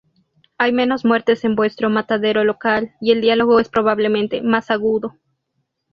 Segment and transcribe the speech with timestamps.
[0.57, 5.13] Hay menos muertes en vuestro matadero local, y el diálogo es probablemente más agudo.